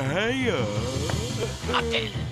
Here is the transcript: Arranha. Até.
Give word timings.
Arranha. 0.00 0.54
Até. 1.74 2.27